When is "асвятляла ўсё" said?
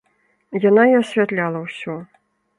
1.01-1.99